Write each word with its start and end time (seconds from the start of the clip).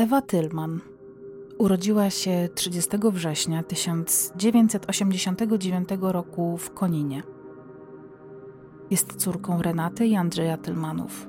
Ewa 0.00 0.22
Tylman 0.22 0.80
urodziła 1.58 2.10
się 2.10 2.48
30 2.54 2.90
września 3.12 3.62
1989 3.62 5.88
roku 6.00 6.56
w 6.56 6.74
Koninie. 6.74 7.22
Jest 8.90 9.16
córką 9.16 9.62
Renaty 9.62 10.06
i 10.06 10.16
Andrzeja 10.16 10.56
Tylmanów. 10.56 11.28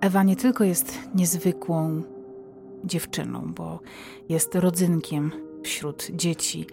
Ewa 0.00 0.22
nie 0.22 0.36
tylko 0.36 0.64
jest 0.64 0.98
niezwykłą 1.14 2.02
dziewczyną, 2.84 3.52
bo 3.54 3.80
jest 4.28 4.54
rodzynkiem 4.54 5.32
wśród 5.62 6.06
dzieci 6.10 6.66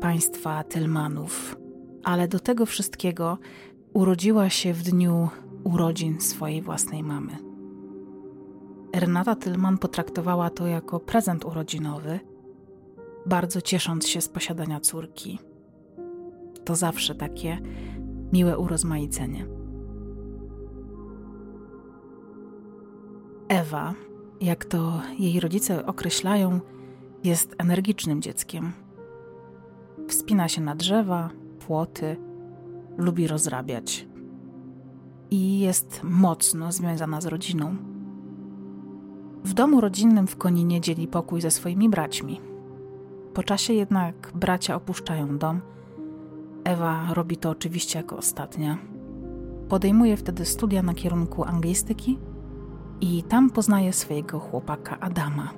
państwa 0.00 0.64
Tylmanów, 0.64 1.56
ale 2.04 2.28
do 2.28 2.40
tego 2.40 2.66
wszystkiego 2.66 3.38
urodziła 3.92 4.50
się 4.50 4.72
w 4.72 4.82
dniu 4.82 5.28
urodzin 5.64 6.20
swojej 6.20 6.62
własnej 6.62 7.02
mamy. 7.02 7.51
Renata 8.94 9.36
Tylman 9.36 9.78
potraktowała 9.78 10.50
to 10.50 10.66
jako 10.66 11.00
prezent 11.00 11.44
urodzinowy, 11.44 12.20
bardzo 13.26 13.60
ciesząc 13.60 14.08
się 14.08 14.20
z 14.20 14.28
posiadania 14.28 14.80
córki. 14.80 15.38
To 16.64 16.76
zawsze 16.76 17.14
takie 17.14 17.58
miłe 18.32 18.58
urozmaicenie. 18.58 19.46
Ewa, 23.48 23.94
jak 24.40 24.64
to 24.64 25.02
jej 25.18 25.40
rodzice 25.40 25.86
określają, 25.86 26.60
jest 27.24 27.54
energicznym 27.58 28.22
dzieckiem. 28.22 28.72
Wspina 30.08 30.48
się 30.48 30.60
na 30.60 30.74
drzewa, 30.74 31.30
płoty, 31.66 32.16
lubi 32.98 33.26
rozrabiać 33.26 34.06
i 35.30 35.60
jest 35.60 36.00
mocno 36.02 36.72
związana 36.72 37.20
z 37.20 37.26
rodziną. 37.26 37.91
W 39.44 39.54
domu 39.54 39.80
rodzinnym 39.80 40.26
w 40.26 40.36
Koninie 40.36 40.80
dzieli 40.80 41.08
pokój 41.08 41.40
ze 41.40 41.50
swoimi 41.50 41.88
braćmi. 41.88 42.40
Po 43.34 43.42
czasie 43.42 43.72
jednak 43.72 44.32
bracia 44.34 44.76
opuszczają 44.76 45.38
dom. 45.38 45.60
Ewa 46.64 47.06
robi 47.14 47.36
to 47.36 47.50
oczywiście 47.50 47.98
jako 47.98 48.16
ostatnia. 48.16 48.78
Podejmuje 49.68 50.16
wtedy 50.16 50.44
studia 50.44 50.82
na 50.82 50.94
kierunku 50.94 51.44
anglistyki 51.44 52.18
i 53.00 53.22
tam 53.22 53.50
poznaje 53.50 53.92
swojego 53.92 54.38
chłopaka 54.38 55.00
Adama. 55.00 55.48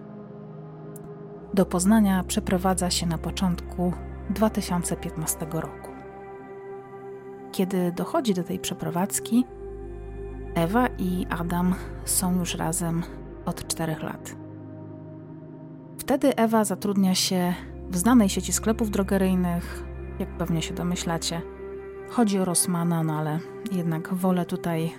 Do 1.54 1.66
Poznania 1.66 2.24
przeprowadza 2.24 2.90
się 2.90 3.06
na 3.06 3.18
początku 3.18 3.92
2015 4.30 5.46
roku. 5.52 5.90
Kiedy 7.52 7.92
dochodzi 7.92 8.34
do 8.34 8.42
tej 8.44 8.58
przeprowadzki, 8.58 9.44
Ewa 10.54 10.86
i 10.98 11.26
Adam 11.30 11.74
są 12.04 12.38
już 12.38 12.54
razem 12.54 13.02
od 13.46 13.66
czterech 13.66 14.02
lat. 14.02 14.36
Wtedy 15.98 16.36
Ewa 16.36 16.64
zatrudnia 16.64 17.14
się 17.14 17.54
w 17.90 17.96
znanej 17.96 18.28
sieci 18.28 18.52
sklepów 18.52 18.90
drogeryjnych, 18.90 19.84
jak 20.18 20.28
pewnie 20.28 20.62
się 20.62 20.74
domyślacie. 20.74 21.42
Chodzi 22.10 22.38
o 22.38 22.44
Rossmana, 22.44 23.02
no 23.02 23.18
ale 23.18 23.38
jednak 23.72 24.14
wolę 24.14 24.46
tutaj 24.46 24.84
y, 24.84 24.90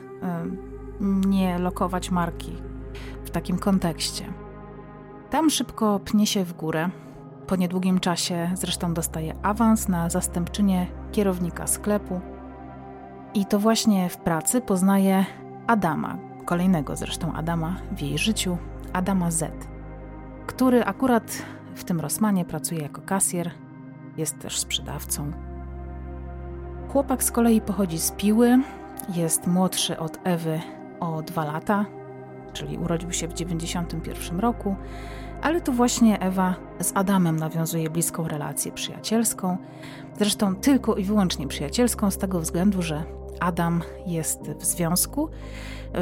nie 1.27 1.59
lokować 1.59 2.11
marki 2.11 2.55
w 3.25 3.29
takim 3.29 3.57
kontekście. 3.57 4.33
Tam 5.29 5.49
szybko 5.49 5.99
pnie 5.99 6.27
się 6.27 6.43
w 6.43 6.53
górę. 6.53 6.89
Po 7.47 7.55
niedługim 7.55 7.99
czasie 7.99 8.51
zresztą 8.53 8.93
dostaje 8.93 9.33
awans 9.43 9.87
na 9.87 10.09
zastępczynię 10.09 10.87
kierownika 11.11 11.67
sklepu. 11.67 12.21
I 13.33 13.45
to 13.45 13.59
właśnie 13.59 14.09
w 14.09 14.17
pracy 14.17 14.61
poznaje 14.61 15.25
Adama, 15.67 16.17
kolejnego 16.45 16.95
zresztą 16.95 17.33
Adama 17.33 17.75
w 17.91 18.01
jej 18.01 18.17
życiu, 18.17 18.57
Adama 18.93 19.31
Z, 19.31 19.67
który 20.47 20.83
akurat 20.83 21.43
w 21.75 21.83
tym 21.83 21.99
Rosmanie 21.99 22.45
pracuje 22.45 22.81
jako 22.81 23.01
kasjer, 23.01 23.51
jest 24.17 24.39
też 24.39 24.59
sprzedawcą. 24.59 25.31
Chłopak 26.89 27.23
z 27.23 27.31
kolei 27.31 27.61
pochodzi 27.61 27.99
z 27.99 28.11
Piły, 28.11 28.57
jest 29.15 29.47
młodszy 29.47 29.99
od 29.99 30.19
Ewy 30.23 30.61
o 30.99 31.21
dwa 31.21 31.45
lata, 31.45 31.85
czyli 32.55 32.77
urodził 32.77 33.11
się 33.11 33.27
w 33.27 33.33
91 33.33 34.39
roku, 34.39 34.75
ale 35.41 35.61
to 35.61 35.71
właśnie 35.71 36.19
Ewa 36.19 36.55
z 36.79 36.91
Adamem 36.95 37.35
nawiązuje 37.35 37.89
bliską 37.89 38.27
relację 38.27 38.71
przyjacielską, 38.71 39.57
zresztą 40.17 40.55
tylko 40.55 40.95
i 40.95 41.03
wyłącznie 41.03 41.47
przyjacielską 41.47 42.11
z 42.11 42.17
tego 42.17 42.39
względu, 42.39 42.81
że 42.81 43.03
Adam 43.39 43.81
jest 44.07 44.41
w 44.41 44.65
związku 44.65 45.29
yy, 45.93 45.99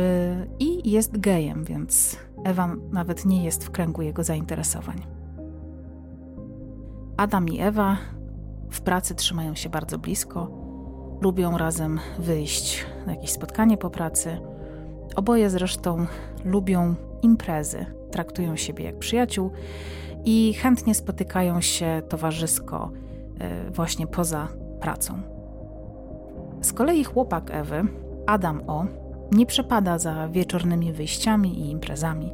i 0.60 0.92
jest 0.92 1.18
gejem, 1.20 1.64
więc 1.64 2.18
Ewa 2.44 2.76
nawet 2.92 3.26
nie 3.26 3.44
jest 3.44 3.66
w 3.66 3.72
kręgu 3.72 4.02
jego 4.02 4.24
zainteresowań. 4.24 5.06
Adam 7.18 7.50
i 7.50 7.60
Ewa 7.60 7.98
w 8.72 8.82
pracy 8.82 9.16
trzymają 9.16 9.56
się 9.56 9.70
bardzo 9.70 9.98
blisko, 9.98 10.52
lubią 11.22 11.58
razem 11.58 12.00
wyjść 12.20 12.86
na 13.06 13.14
jakieś 13.14 13.32
spotkanie 13.32 13.78
po 13.78 13.90
pracy. 13.90 14.53
Oboje 15.16 15.50
zresztą 15.50 16.06
lubią 16.46 16.96
imprezy, 17.22 17.86
traktują 18.12 18.56
siebie 18.56 18.86
jak 18.86 19.00
przyjaciół 19.00 19.52
i 20.26 20.54
chętnie 20.54 20.96
spotykają 20.96 21.62
się 21.62 22.02
towarzysko 22.10 22.92
yy, 23.40 23.72
właśnie 23.72 24.08
poza 24.08 24.48
pracą. 24.80 25.22
Z 26.62 26.74
kolei 26.74 27.04
chłopak 27.04 27.52
Ewy, 27.52 27.84
Adam 28.26 28.62
O, 28.68 28.86
nie 29.32 29.46
przepada 29.46 29.98
za 29.98 30.28
wieczornymi 30.30 30.94
wyjściami 30.94 31.60
i 31.60 31.70
imprezami. 31.70 32.32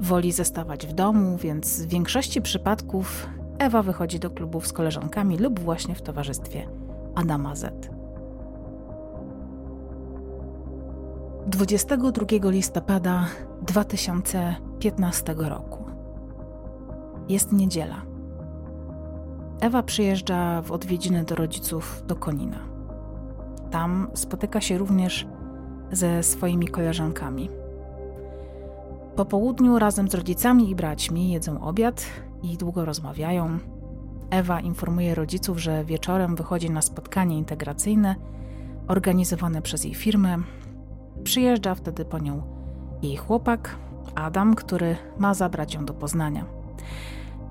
Woli 0.00 0.32
zostawać 0.32 0.86
w 0.86 0.92
domu, 0.92 1.36
więc 1.36 1.82
w 1.82 1.88
większości 1.88 2.42
przypadków 2.42 3.26
Ewa 3.58 3.82
wychodzi 3.82 4.18
do 4.18 4.30
klubów 4.30 4.66
z 4.66 4.72
koleżankami 4.72 5.38
lub 5.38 5.60
właśnie 5.60 5.94
w 5.94 6.02
towarzystwie 6.02 6.68
Adama 7.14 7.54
Z. 7.54 8.01
22 11.46 12.50
listopada 12.50 13.26
2015 13.62 15.34
roku. 15.38 15.84
Jest 17.28 17.52
niedziela. 17.52 18.02
Ewa 19.60 19.82
przyjeżdża 19.82 20.62
w 20.62 20.72
odwiedziny 20.72 21.24
do 21.24 21.34
rodziców 21.34 22.02
do 22.06 22.16
Konina. 22.16 22.58
Tam 23.70 24.08
spotyka 24.14 24.60
się 24.60 24.78
również 24.78 25.26
ze 25.92 26.22
swoimi 26.22 26.68
koleżankami. 26.68 27.50
Po 29.16 29.24
południu 29.24 29.78
razem 29.78 30.10
z 30.10 30.14
rodzicami 30.14 30.70
i 30.70 30.74
braćmi 30.74 31.30
jedzą 31.30 31.60
obiad 31.60 32.04
i 32.42 32.56
długo 32.56 32.84
rozmawiają. 32.84 33.58
Ewa 34.30 34.60
informuje 34.60 35.14
rodziców, 35.14 35.58
że 35.58 35.84
wieczorem 35.84 36.36
wychodzi 36.36 36.70
na 36.70 36.82
spotkanie 36.82 37.38
integracyjne 37.38 38.16
organizowane 38.88 39.62
przez 39.62 39.84
jej 39.84 39.94
firmę. 39.94 40.38
Przyjeżdża 41.24 41.74
wtedy 41.74 42.04
po 42.04 42.18
nią 42.18 42.42
jej 43.02 43.16
chłopak, 43.16 43.76
Adam, 44.14 44.54
który 44.54 44.96
ma 45.18 45.34
zabrać 45.34 45.74
ją 45.74 45.84
do 45.84 45.94
Poznania. 45.94 46.44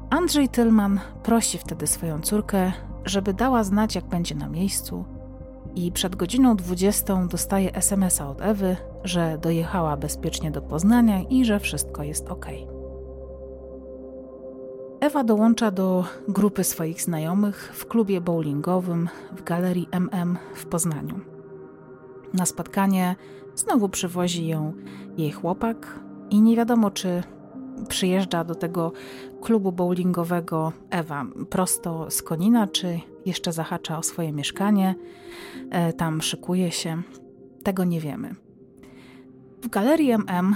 Andrzej 0.10 0.50
Tylman 0.50 1.00
prosi 1.24 1.58
wtedy 1.58 1.88
swoją 1.88 2.22
córkę, 2.22 2.72
żeby 3.06 3.34
dała 3.34 3.64
znać, 3.64 3.96
jak 3.96 4.06
będzie 4.06 4.36
na 4.36 4.50
miejscu 4.50 5.06
i 5.76 5.92
przed 5.92 6.16
godziną 6.16 6.56
20 6.56 7.26
dostaje 7.26 7.76
SMS-a 7.76 8.30
od 8.30 8.42
Ewy, 8.42 8.78
że 9.04 9.38
dojechała 9.42 9.98
bezpiecznie 9.98 10.52
do 10.52 10.62
Poznania 10.62 11.22
i 11.22 11.46
że 11.46 11.60
wszystko 11.60 12.04
jest 12.04 12.30
ok. 12.30 12.46
Ewa 15.00 15.24
dołącza 15.24 15.72
do 15.72 16.06
grupy 16.28 16.64
swoich 16.64 17.02
znajomych 17.02 17.72
w 17.74 17.86
klubie 17.86 18.22
bowlingowym 18.22 19.10
w 19.32 19.44
galerii 19.44 19.90
MM 19.92 20.38
w 20.54 20.66
Poznaniu. 20.66 21.20
Na 22.34 22.46
spotkanie 22.46 23.16
znowu 23.56 23.90
przywozi 23.90 24.48
ją 24.48 24.74
jej 25.18 25.32
chłopak 25.32 26.00
i 26.30 26.42
nie 26.42 26.56
wiadomo, 26.56 26.92
czy 26.92 27.24
przyjeżdża 27.88 28.44
do 28.44 28.56
tego 28.56 28.92
klubu 29.42 29.72
bowlingowego 29.72 30.72
Ewa 30.90 31.26
prosto 31.50 32.12
z 32.12 32.22
Konina, 32.22 32.68
czy 32.68 33.00
jeszcze 33.26 33.52
zahacza 33.52 33.98
o 33.98 34.04
swoje 34.04 34.34
mieszkanie, 34.34 34.96
e, 35.70 35.94
tam 35.94 36.22
szykuje 36.22 36.72
się. 36.72 37.02
Tego 37.64 37.84
nie 37.84 38.00
wiemy. 38.00 38.36
W 39.62 39.70
galerii 39.70 40.12
MM, 40.12 40.56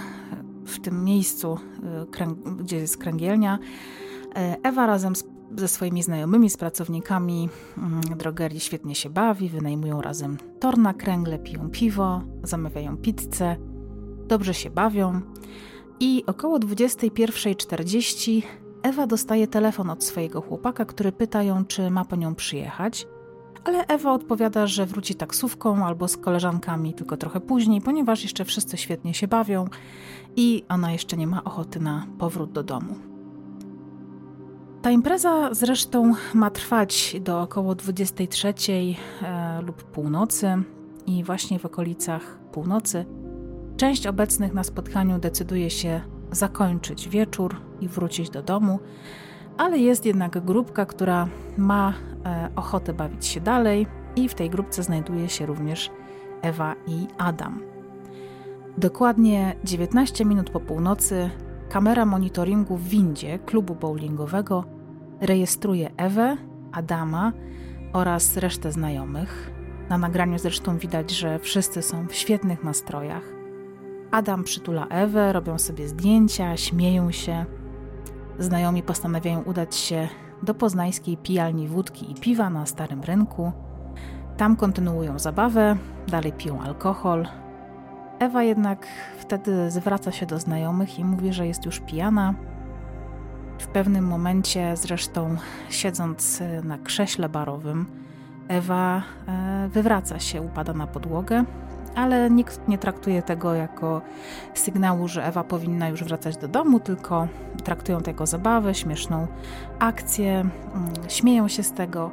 w 0.65 0.79
tym 0.79 1.03
miejscu, 1.03 1.57
e, 2.19 2.25
gdzie 2.59 2.77
jest 2.77 2.97
kręgielnia, 2.97 3.59
e, 4.35 4.57
Ewa 4.63 4.87
razem 4.87 5.15
z, 5.15 5.23
ze 5.57 5.67
swoimi 5.67 6.03
znajomymi, 6.03 6.49
z 6.49 6.57
pracownikami 6.57 7.49
mm, 7.77 8.01
drogerii 8.01 8.59
świetnie 8.59 8.95
się 8.95 9.09
bawi, 9.09 9.49
wynajmują 9.49 10.01
razem 10.01 10.37
tor 10.59 10.77
na 10.77 10.93
kręgle, 10.93 11.39
piją 11.39 11.69
piwo, 11.69 12.21
zamawiają 12.43 12.97
pizzę, 12.97 13.55
dobrze 14.27 14.53
się 14.53 14.69
bawią. 14.69 15.21
I 15.99 16.23
około 16.27 16.59
21.40 16.59 18.41
Ewa 18.83 19.07
dostaje 19.07 19.47
telefon 19.47 19.89
od 19.89 20.03
swojego 20.03 20.41
chłopaka, 20.41 20.85
który 20.85 21.11
pyta 21.11 21.43
ją, 21.43 21.65
czy 21.65 21.91
ma 21.91 22.05
po 22.05 22.15
nią 22.15 22.35
przyjechać, 22.35 23.07
ale 23.63 23.87
Ewa 23.87 24.13
odpowiada, 24.13 24.67
że 24.67 24.85
wróci 24.85 25.15
taksówką 25.15 25.85
albo 25.85 26.07
z 26.07 26.17
koleżankami 26.17 26.93
tylko 26.93 27.17
trochę 27.17 27.39
później, 27.41 27.81
ponieważ 27.81 28.23
jeszcze 28.23 28.45
wszyscy 28.45 28.77
świetnie 28.77 29.13
się 29.13 29.27
bawią 29.27 29.67
i 30.35 30.63
ona 30.69 30.91
jeszcze 30.91 31.17
nie 31.17 31.27
ma 31.27 31.43
ochoty 31.43 31.79
na 31.79 32.07
powrót 32.17 32.51
do 32.51 32.63
domu. 32.63 33.14
Ta 34.85 34.91
impreza 34.91 35.49
zresztą 35.51 36.13
ma 36.33 36.49
trwać 36.49 37.15
do 37.21 37.41
około 37.41 37.75
23 37.75 38.53
e, 39.23 39.61
lub 39.61 39.83
północy. 39.83 40.47
I 41.05 41.23
właśnie 41.23 41.59
w 41.59 41.65
okolicach 41.65 42.37
północy 42.51 43.05
część 43.77 44.07
obecnych 44.07 44.53
na 44.53 44.63
spotkaniu 44.63 45.19
decyduje 45.19 45.69
się 45.69 46.01
zakończyć 46.31 47.09
wieczór 47.09 47.55
i 47.81 47.87
wrócić 47.87 48.29
do 48.29 48.43
domu, 48.43 48.79
ale 49.57 49.77
jest 49.77 50.05
jednak 50.05 50.45
grupka, 50.45 50.85
która 50.85 51.27
ma 51.57 51.93
e, 52.25 52.49
ochotę 52.55 52.93
bawić 52.93 53.25
się 53.25 53.41
dalej. 53.41 53.87
I 54.15 54.29
w 54.29 54.35
tej 54.35 54.49
grupce 54.49 54.83
znajduje 54.83 55.29
się 55.29 55.45
również 55.45 55.91
Ewa 56.41 56.75
i 56.87 57.07
Adam. 57.17 57.61
Dokładnie 58.77 59.55
19 59.63 60.25
minut 60.25 60.49
po 60.49 60.59
północy 60.59 61.29
kamera 61.69 62.05
monitoringu 62.05 62.77
w 62.77 62.87
windzie 62.87 63.39
klubu 63.39 63.75
bowlingowego 63.75 64.74
rejestruje 65.21 65.91
Ewę, 65.97 66.37
Adama 66.71 67.31
oraz 67.93 68.37
resztę 68.37 68.71
znajomych. 68.71 69.51
Na 69.89 69.97
nagraniu 69.97 70.39
zresztą 70.39 70.77
widać, 70.77 71.11
że 71.11 71.39
wszyscy 71.39 71.81
są 71.81 72.07
w 72.07 72.13
świetnych 72.13 72.63
nastrojach. 72.63 73.23
Adam 74.11 74.43
przytula 74.43 74.87
Ewę, 74.87 75.33
robią 75.33 75.57
sobie 75.57 75.87
zdjęcia, 75.87 76.57
śmieją 76.57 77.11
się. 77.11 77.45
Znajomi 78.39 78.83
postanawiają 78.83 79.41
udać 79.41 79.75
się 79.75 80.07
do 80.43 80.53
poznańskiej 80.53 81.17
pijalni 81.17 81.67
wódki 81.67 82.11
i 82.11 82.15
piwa 82.15 82.49
na 82.49 82.65
Starym 82.65 83.01
Rynku. 83.03 83.51
Tam 84.37 84.55
kontynuują 84.55 85.19
zabawę, 85.19 85.77
dalej 86.07 86.33
piją 86.33 86.61
alkohol. 86.61 87.27
Ewa 88.19 88.43
jednak 88.43 88.87
wtedy 89.19 89.71
zwraca 89.71 90.11
się 90.11 90.25
do 90.25 90.39
znajomych 90.39 90.99
i 90.99 91.05
mówi, 91.05 91.33
że 91.33 91.47
jest 91.47 91.65
już 91.65 91.79
pijana. 91.79 92.33
W 93.59 93.67
pewnym 93.67 94.07
momencie, 94.07 94.77
zresztą 94.77 95.37
siedząc 95.69 96.43
na 96.63 96.77
krześle 96.77 97.29
barowym, 97.29 97.85
Ewa 98.47 99.01
e, 99.27 99.69
wywraca 99.69 100.19
się, 100.19 100.41
upada 100.41 100.73
na 100.73 100.87
podłogę, 100.87 101.43
ale 101.95 102.29
nikt 102.29 102.67
nie 102.67 102.77
traktuje 102.77 103.21
tego 103.21 103.53
jako 103.53 104.01
sygnału, 104.53 105.07
że 105.07 105.25
Ewa 105.25 105.43
powinna 105.43 105.89
już 105.89 106.03
wracać 106.03 106.37
do 106.37 106.47
domu, 106.47 106.79
tylko 106.79 107.27
traktują 107.63 108.01
to 108.01 108.09
jako 108.09 108.25
zabawę, 108.25 108.75
śmieszną 108.75 109.27
akcję, 109.79 110.31
mm, 110.39 110.51
śmieją 111.07 111.47
się 111.47 111.63
z 111.63 111.73
tego. 111.73 112.11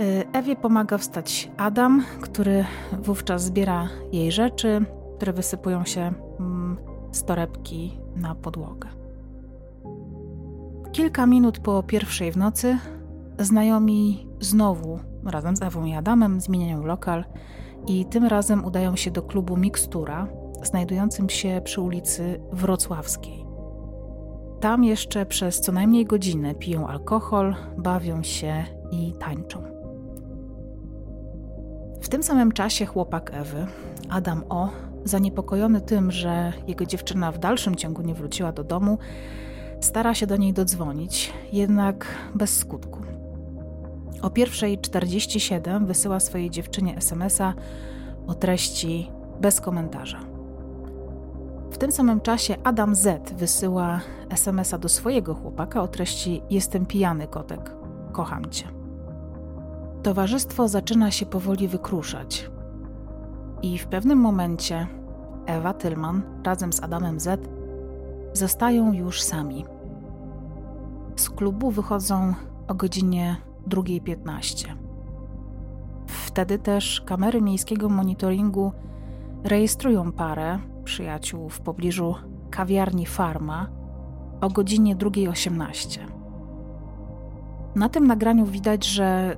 E, 0.00 0.38
Ewie 0.38 0.56
pomaga 0.56 0.98
wstać 0.98 1.50
Adam, 1.56 2.04
który 2.20 2.64
wówczas 2.92 3.44
zbiera 3.44 3.88
jej 4.12 4.32
rzeczy, 4.32 4.84
które 5.16 5.32
wysypują 5.32 5.84
się 5.84 6.12
mm, 6.40 6.78
z 7.12 7.24
torebki 7.24 7.98
na 8.16 8.34
podłogę. 8.34 9.01
Kilka 10.92 11.26
minut 11.26 11.58
po 11.58 11.82
pierwszej 11.82 12.32
w 12.32 12.36
nocy 12.36 12.78
znajomi 13.38 14.26
znowu 14.40 14.98
razem 15.24 15.56
z 15.56 15.62
Ewą 15.62 15.84
i 15.84 15.94
Adamem 15.94 16.40
zmieniają 16.40 16.84
lokal 16.84 17.24
i 17.86 18.06
tym 18.06 18.24
razem 18.24 18.64
udają 18.64 18.96
się 18.96 19.10
do 19.10 19.22
klubu 19.22 19.56
Mikstura, 19.56 20.28
znajdującym 20.62 21.28
się 21.28 21.60
przy 21.64 21.80
ulicy 21.80 22.40
Wrocławskiej. 22.52 23.46
Tam 24.60 24.84
jeszcze 24.84 25.26
przez 25.26 25.60
co 25.60 25.72
najmniej 25.72 26.04
godzinę 26.04 26.54
piją 26.54 26.86
alkohol, 26.86 27.54
bawią 27.78 28.22
się 28.22 28.64
i 28.90 29.12
tańczą. 29.18 29.62
W 32.00 32.08
tym 32.08 32.22
samym 32.22 32.52
czasie 32.52 32.86
chłopak 32.86 33.30
Ewy, 33.34 33.66
Adam 34.08 34.44
O., 34.48 34.68
zaniepokojony 35.04 35.80
tym, 35.80 36.10
że 36.10 36.52
jego 36.66 36.86
dziewczyna 36.86 37.32
w 37.32 37.38
dalszym 37.38 37.76
ciągu 37.76 38.02
nie 38.02 38.14
wróciła 38.14 38.52
do 38.52 38.64
domu, 38.64 38.98
stara 39.84 40.14
się 40.14 40.26
do 40.26 40.36
niej 40.36 40.52
dodzwonić, 40.52 41.32
jednak 41.52 42.06
bez 42.34 42.56
skutku. 42.58 43.02
O 44.22 44.28
1.47 44.28 45.86
wysyła 45.86 46.20
swojej 46.20 46.50
dziewczynie 46.50 46.96
SMS-a 46.96 47.54
o 48.26 48.34
treści 48.34 49.10
bez 49.40 49.60
komentarza. 49.60 50.20
W 51.70 51.78
tym 51.78 51.92
samym 51.92 52.20
czasie 52.20 52.56
Adam 52.64 52.94
Z 52.94 53.32
wysyła 53.32 54.00
SMS-a 54.30 54.78
do 54.78 54.88
swojego 54.88 55.34
chłopaka 55.34 55.82
o 55.82 55.88
treści 55.88 56.42
Jestem 56.50 56.86
pijany, 56.86 57.26
kotek, 57.26 57.70
kocham 58.12 58.50
cię. 58.50 58.68
Towarzystwo 60.02 60.68
zaczyna 60.68 61.10
się 61.10 61.26
powoli 61.26 61.68
wykruszać. 61.68 62.50
I 63.62 63.78
w 63.78 63.86
pewnym 63.86 64.18
momencie 64.18 64.86
Ewa 65.46 65.74
Tylman 65.74 66.22
razem 66.44 66.72
z 66.72 66.82
Adamem 66.82 67.20
Z 67.20 67.48
zostają 68.32 68.92
już 68.92 69.22
sami. 69.22 69.64
Z 71.22 71.30
klubu 71.30 71.70
wychodzą 71.70 72.34
o 72.68 72.74
godzinie 72.74 73.36
2.15. 73.68 74.68
Wtedy 76.06 76.58
też 76.58 77.00
kamery 77.00 77.40
miejskiego 77.40 77.88
monitoringu 77.88 78.72
rejestrują 79.44 80.12
parę 80.12 80.58
przyjaciół 80.84 81.48
w 81.48 81.60
pobliżu 81.60 82.14
kawiarni 82.50 83.06
Farma 83.06 83.66
o 84.40 84.48
godzinie 84.48 84.96
2.18. 84.96 86.00
Na 87.74 87.88
tym 87.88 88.06
nagraniu 88.06 88.46
widać, 88.46 88.86
że 88.86 89.36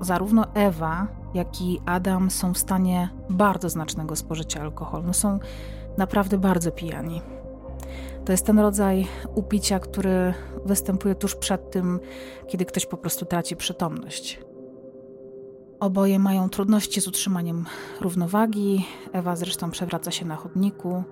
zarówno 0.00 0.44
Ewa, 0.54 1.06
jak 1.34 1.60
i 1.60 1.80
Adam 1.86 2.30
są 2.30 2.54
w 2.54 2.58
stanie 2.58 3.08
bardzo 3.30 3.68
znacznego 3.68 4.16
spożycia 4.16 4.60
alkoholu. 4.60 5.04
No 5.06 5.12
są 5.12 5.38
naprawdę 5.98 6.38
bardzo 6.38 6.72
pijani. 6.72 7.22
To 8.26 8.32
jest 8.32 8.46
ten 8.46 8.58
rodzaj 8.58 9.06
upicia, 9.34 9.78
który 9.78 10.34
występuje 10.64 11.14
tuż 11.14 11.34
przed 11.34 11.70
tym, 11.70 12.00
kiedy 12.46 12.64
ktoś 12.64 12.86
po 12.86 12.96
prostu 12.96 13.24
traci 13.24 13.56
przytomność. 13.56 14.40
Oboje 15.80 16.18
mają 16.18 16.48
trudności 16.48 17.00
z 17.00 17.08
utrzymaniem 17.08 17.64
równowagi. 18.00 18.86
Ewa 19.12 19.36
zresztą 19.36 19.70
przewraca 19.70 20.10
się 20.10 20.26
na 20.26 20.36
chodniku, 20.36 21.02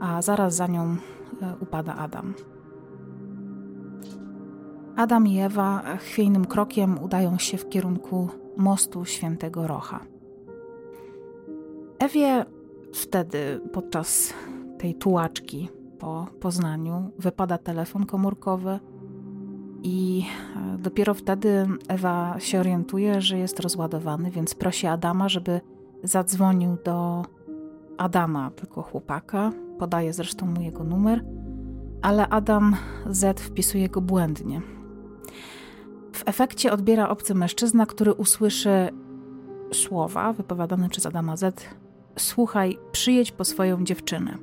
a 0.00 0.22
zaraz 0.22 0.54
za 0.54 0.66
nią 0.66 0.96
e, 1.42 1.54
upada 1.60 1.94
Adam. 1.94 2.34
Adam 4.96 5.26
i 5.26 5.38
Ewa 5.38 5.96
chwiejnym 5.96 6.44
krokiem 6.44 7.02
udają 7.02 7.38
się 7.38 7.58
w 7.58 7.68
kierunku 7.68 8.28
mostu 8.56 9.04
Świętego 9.04 9.66
Rocha. 9.66 10.00
Ewie 11.98 12.44
wtedy, 12.92 13.60
podczas 13.72 14.34
tej 14.78 14.94
tułaczki, 14.94 15.68
po 15.98 16.26
Poznaniu 16.40 17.10
wypada 17.18 17.58
telefon 17.58 18.06
komórkowy 18.06 18.80
i 19.82 20.24
e, 20.56 20.78
dopiero 20.78 21.14
wtedy 21.14 21.66
Ewa 21.88 22.34
się 22.38 22.60
orientuje, 22.60 23.20
że 23.20 23.38
jest 23.38 23.60
rozładowany, 23.60 24.30
więc 24.30 24.54
prosi 24.54 24.86
Adama, 24.86 25.28
żeby 25.28 25.60
zadzwonił 26.02 26.76
do 26.84 27.24
Adama, 27.98 28.50
tylko 28.50 28.82
chłopaka. 28.82 29.52
Podaje 29.78 30.12
zresztą 30.12 30.46
mu 30.46 30.60
jego 30.60 30.84
numer, 30.84 31.24
ale 32.02 32.28
Adam 32.28 32.76
Z 33.10 33.40
wpisuje 33.40 33.88
go 33.88 34.00
błędnie. 34.00 34.62
W 36.12 36.22
efekcie 36.26 36.72
odbiera 36.72 37.08
obcy 37.08 37.34
mężczyzna, 37.34 37.86
który 37.86 38.14
usłyszy 38.14 38.88
słowa 39.72 40.32
wypowiadane 40.32 40.88
przez 40.88 41.06
Adama 41.06 41.36
Z. 41.36 41.68
Słuchaj, 42.18 42.78
przyjedź 42.92 43.32
po 43.32 43.44
swoją 43.44 43.84
dziewczynę. 43.84 44.38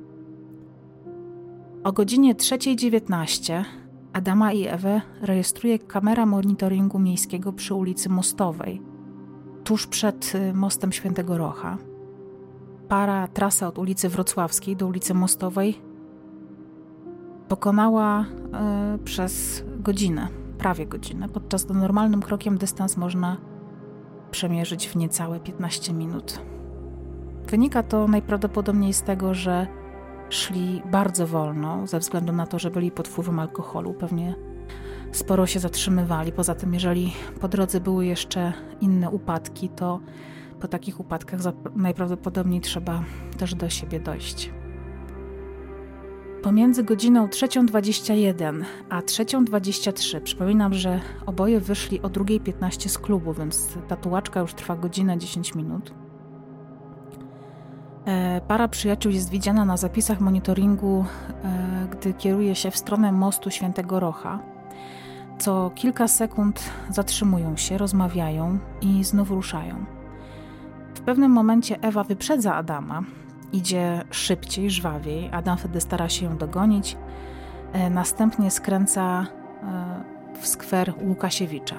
O 1.84 1.92
godzinie 1.92 2.34
3.19 2.34 3.64
Adama 4.12 4.52
i 4.52 4.66
Ewę 4.66 5.00
rejestruje 5.22 5.78
kamera 5.78 6.26
monitoringu 6.26 6.98
miejskiego 6.98 7.52
przy 7.52 7.74
ulicy 7.74 8.08
Mostowej, 8.08 8.82
tuż 9.64 9.86
przed 9.86 10.34
y, 10.34 10.54
mostem 10.54 10.92
Świętego 10.92 11.38
Rocha. 11.38 11.78
Para 12.88 13.28
trasa 13.28 13.68
od 13.68 13.78
ulicy 13.78 14.08
Wrocławskiej 14.08 14.76
do 14.76 14.86
ulicy 14.86 15.14
Mostowej 15.14 15.78
pokonała 17.48 18.24
y, 18.94 18.98
przez 18.98 19.64
godzinę, 19.78 20.28
prawie 20.58 20.86
godzinę, 20.86 21.28
podczas 21.28 21.64
gdy 21.64 21.74
normalnym 21.74 22.22
krokiem 22.22 22.58
dystans 22.58 22.96
można 22.96 23.36
przemierzyć 24.30 24.88
w 24.88 24.96
niecałe 24.96 25.40
15 25.40 25.92
minut. 25.92 26.40
Wynika 27.50 27.82
to 27.82 28.08
najprawdopodobniej 28.08 28.92
z 28.92 29.02
tego, 29.02 29.34
że 29.34 29.83
szli 30.28 30.82
bardzo 30.90 31.26
wolno, 31.26 31.86
ze 31.86 31.98
względu 31.98 32.32
na 32.32 32.46
to, 32.46 32.58
że 32.58 32.70
byli 32.70 32.90
pod 32.90 33.08
wpływem 33.08 33.38
alkoholu. 33.38 33.94
Pewnie 33.94 34.34
sporo 35.12 35.46
się 35.46 35.60
zatrzymywali. 35.60 36.32
Poza 36.32 36.54
tym, 36.54 36.74
jeżeli 36.74 37.12
po 37.40 37.48
drodze 37.48 37.80
były 37.80 38.06
jeszcze 38.06 38.52
inne 38.80 39.10
upadki, 39.10 39.68
to 39.68 40.00
po 40.60 40.68
takich 40.68 41.00
upadkach 41.00 41.40
najprawdopodobniej 41.76 42.60
trzeba 42.60 43.04
też 43.38 43.54
do 43.54 43.68
siebie 43.70 44.00
dojść. 44.00 44.50
Pomiędzy 46.42 46.84
godziną 46.84 47.26
3.21 47.26 48.64
a 48.88 49.00
3.23 49.00 50.20
przypominam, 50.20 50.74
że 50.74 51.00
oboje 51.26 51.60
wyszli 51.60 52.02
o 52.02 52.08
2.15 52.08 52.88
z 52.88 52.98
klubu, 52.98 53.32
więc 53.34 53.78
ta 53.88 53.96
tułaczka 53.96 54.40
już 54.40 54.54
trwa 54.54 54.76
godzinę 54.76 55.18
10 55.18 55.54
minut. 55.54 56.03
E, 58.06 58.40
para 58.48 58.68
przyjaciół 58.68 59.12
jest 59.12 59.30
widziana 59.30 59.64
na 59.64 59.76
zapisach 59.76 60.20
monitoringu, 60.20 61.04
e, 61.44 61.86
gdy 61.90 62.14
kieruje 62.14 62.54
się 62.54 62.70
w 62.70 62.76
stronę 62.76 63.12
mostu 63.12 63.50
Świętego 63.50 64.00
Rocha. 64.00 64.38
Co 65.38 65.70
kilka 65.74 66.08
sekund 66.08 66.70
zatrzymują 66.90 67.56
się, 67.56 67.78
rozmawiają 67.78 68.58
i 68.80 69.04
znów 69.04 69.30
ruszają. 69.30 69.84
W 70.94 71.00
pewnym 71.00 71.30
momencie 71.30 71.80
Ewa 71.82 72.04
wyprzedza 72.04 72.54
Adama, 72.54 73.02
idzie 73.52 74.04
szybciej, 74.10 74.70
żwawiej. 74.70 75.28
Adam 75.32 75.58
wtedy 75.58 75.80
stara 75.80 76.08
się 76.08 76.26
ją 76.26 76.36
dogonić. 76.36 76.96
E, 77.72 77.90
następnie 77.90 78.50
skręca 78.50 79.26
w 80.40 80.46
skwer 80.46 80.94
Łukasiewicza. 81.02 81.76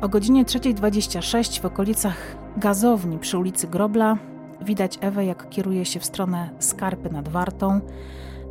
O 0.00 0.08
godzinie 0.08 0.44
3.26 0.44 1.60
w 1.60 1.64
okolicach 1.64 2.36
gazowni 2.56 3.18
przy 3.18 3.38
ulicy 3.38 3.66
Grobla 3.66 4.16
Widać 4.64 4.98
Ewę, 5.00 5.24
jak 5.24 5.48
kieruje 5.48 5.84
się 5.84 6.00
w 6.00 6.04
stronę 6.04 6.50
skarpy 6.58 7.10
nad 7.10 7.28
Wartą. 7.28 7.80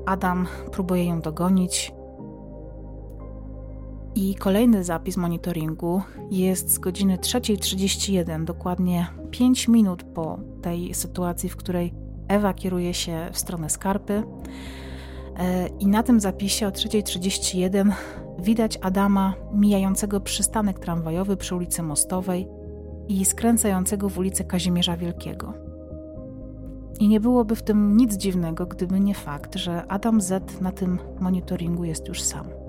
Adam 0.06 0.48
próbuje 0.72 1.06
ją 1.06 1.22
dogonić. 1.22 1.92
I 4.16 4.36
kolejny 4.36 4.84
zapis 4.84 5.18
monitoringu 5.18 6.02
jest 6.32 6.74
z 6.74 6.80
godziny 6.80 7.18
3.31, 7.18 8.46
dokładnie 8.46 9.08
5 9.32 9.68
minut 9.68 10.04
po 10.04 10.40
tej 10.62 10.94
sytuacji, 10.94 11.50
w 11.50 11.56
której 11.56 11.94
Ewa 12.28 12.54
kieruje 12.54 12.94
się 12.94 13.30
w 13.32 13.40
stronę 13.40 13.70
skarpy. 13.70 14.24
E, 15.38 15.68
I 15.68 15.88
na 15.88 16.04
tym 16.04 16.20
zapisie 16.20 16.68
o 16.68 16.70
3.31 16.70 17.92
widać 18.40 18.80
Adama 18.82 19.34
mijającego 19.54 20.22
przystanek 20.22 20.80
tramwajowy 20.80 21.38
przy 21.38 21.56
ulicy 21.56 21.84
Mostowej 21.84 22.48
i 23.08 23.26
skręcającego 23.26 24.10
w 24.10 24.18
ulicę 24.18 24.44
Kazimierza 24.44 24.98
Wielkiego. 24.98 25.67
I 27.00 27.08
nie 27.08 27.20
byłoby 27.20 27.56
w 27.56 27.64
tym 27.64 27.98
nic 27.98 28.18
dziwnego, 28.18 28.66
gdyby 28.66 29.00
nie 29.00 29.14
fakt, 29.14 29.56
że 29.56 29.88
Adam 29.88 30.22
Z 30.22 30.62
na 30.62 30.72
tym 30.72 31.00
monitoringu 31.20 31.84
jest 31.84 32.08
już 32.08 32.22
sam. 32.22 32.67